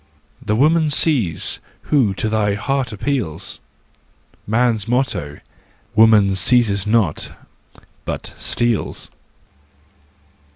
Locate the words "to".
2.15-2.27